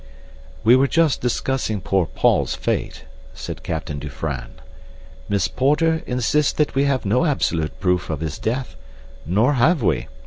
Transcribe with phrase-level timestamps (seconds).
[0.63, 3.05] "We were just discussing poor Paul's fate,"
[3.35, 4.53] said Captain Dufranne.
[5.29, 10.07] "Miss Porter insists that we have no absolute proof of his death—nor have we.